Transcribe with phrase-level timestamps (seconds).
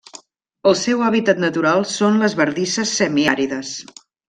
[0.71, 3.77] El seu hàbitat natural són les bardisses semiàrides.